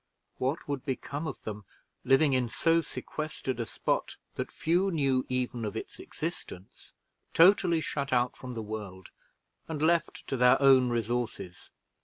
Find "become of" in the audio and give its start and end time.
0.83-1.43